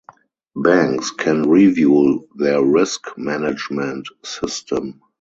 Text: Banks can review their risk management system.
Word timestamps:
Banks 0.55 1.11
can 1.11 1.47
review 1.47 2.27
their 2.35 2.63
risk 2.65 3.15
management 3.19 4.07
system. 4.23 4.99